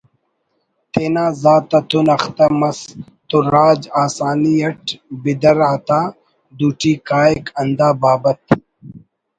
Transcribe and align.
تینا 0.91 1.25
ذات 1.43 1.67
اتون 1.77 2.07
اختہ 2.15 2.45
مس 2.59 2.79
تو 3.27 3.37
راج 3.53 3.81
آسانی 4.03 4.53
اٹ 4.63 4.83
بِدر 5.21 5.57
آتا 5.71 6.01
دوٹی 6.57 6.93
کاہک 7.07 7.45
ہندا 7.59 7.89
بابت 8.01 8.41